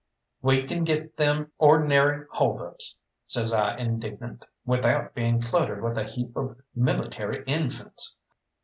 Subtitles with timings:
[0.41, 2.95] "We can get them or'nary hold ups,"
[3.27, 8.15] says I indignant, "without being cluttered with a heap of military infants.